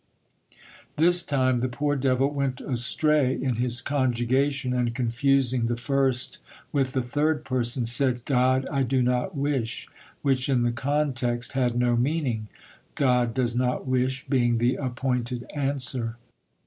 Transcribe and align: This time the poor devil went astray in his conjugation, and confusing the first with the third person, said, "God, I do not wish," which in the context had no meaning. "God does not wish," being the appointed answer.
This 0.95 1.21
time 1.21 1.57
the 1.59 1.69
poor 1.69 1.95
devil 1.95 2.33
went 2.33 2.59
astray 2.59 3.35
in 3.35 3.57
his 3.57 3.81
conjugation, 3.83 4.73
and 4.73 4.95
confusing 4.95 5.67
the 5.67 5.75
first 5.77 6.39
with 6.71 6.93
the 6.93 7.03
third 7.03 7.45
person, 7.45 7.85
said, 7.85 8.25
"God, 8.25 8.67
I 8.71 8.81
do 8.81 9.03
not 9.03 9.37
wish," 9.37 9.87
which 10.23 10.49
in 10.49 10.63
the 10.63 10.71
context 10.71 11.51
had 11.51 11.77
no 11.77 11.95
meaning. 11.95 12.47
"God 12.95 13.35
does 13.35 13.55
not 13.55 13.85
wish," 13.85 14.25
being 14.27 14.57
the 14.57 14.73
appointed 14.73 15.45
answer. 15.53 16.17